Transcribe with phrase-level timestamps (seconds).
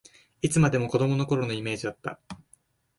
[0.41, 2.19] いつまでも子どもの頃のイメージだった